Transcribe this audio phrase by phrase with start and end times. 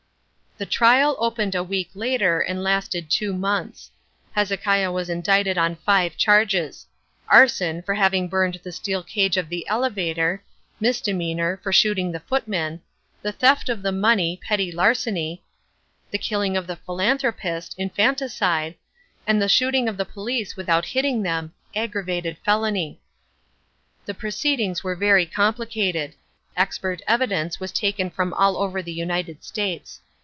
[0.57, 3.89] The trial opened a week later, and lasted two months.
[4.33, 10.43] Hezekiah was indicted on five charges—arson, for having burned the steel cage of the elevator;
[10.79, 12.79] misdemeanour, for shooting the footman;
[13.23, 15.41] the theft of the money, petty larceny;
[16.11, 18.75] the killing of the philanthropist, infanticide;
[19.25, 22.99] and the shooting at the police without hitting them, aggravated felony.
[24.05, 30.01] The proceedings were very complicated—expert evidence was taken from all over the United States.